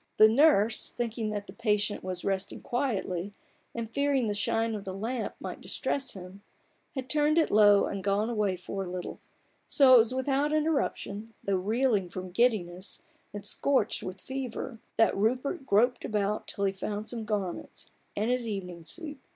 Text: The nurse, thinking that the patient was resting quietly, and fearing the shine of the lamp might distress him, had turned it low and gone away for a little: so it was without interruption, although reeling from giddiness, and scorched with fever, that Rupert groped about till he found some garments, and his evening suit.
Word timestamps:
The 0.17 0.27
nurse, 0.27 0.89
thinking 0.89 1.29
that 1.29 1.45
the 1.45 1.53
patient 1.53 2.03
was 2.03 2.25
resting 2.25 2.61
quietly, 2.61 3.33
and 3.75 3.87
fearing 3.87 4.25
the 4.25 4.33
shine 4.33 4.73
of 4.73 4.83
the 4.83 4.95
lamp 4.95 5.35
might 5.39 5.61
distress 5.61 6.13
him, 6.13 6.41
had 6.95 7.07
turned 7.07 7.37
it 7.37 7.51
low 7.51 7.85
and 7.85 8.03
gone 8.03 8.27
away 8.27 8.55
for 8.55 8.83
a 8.83 8.89
little: 8.89 9.19
so 9.67 9.93
it 9.93 9.97
was 9.99 10.11
without 10.15 10.53
interruption, 10.53 11.35
although 11.47 11.59
reeling 11.59 12.09
from 12.09 12.31
giddiness, 12.31 13.03
and 13.31 13.45
scorched 13.45 14.01
with 14.01 14.19
fever, 14.19 14.79
that 14.97 15.15
Rupert 15.15 15.67
groped 15.67 16.03
about 16.03 16.47
till 16.47 16.65
he 16.65 16.73
found 16.73 17.07
some 17.07 17.23
garments, 17.23 17.91
and 18.15 18.31
his 18.31 18.47
evening 18.47 18.85
suit. 18.85 19.19